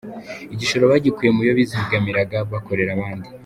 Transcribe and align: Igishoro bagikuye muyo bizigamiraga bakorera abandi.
Igishoro 0.53 0.83
bagikuye 0.91 1.29
muyo 1.37 1.51
bizigamiraga 1.57 2.37
bakorera 2.51 2.91
abandi. 2.93 3.27